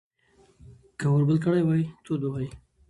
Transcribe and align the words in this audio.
که 0.99 1.05
اور 1.11 1.21
بل 1.27 1.37
کړی 1.45 1.61
وای، 1.65 1.83
تود 2.05 2.19
به 2.23 2.29
وای. 2.33 2.47